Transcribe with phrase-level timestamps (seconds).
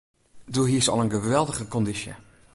[0.45, 2.13] Doe hiest al in geweldige kondysje.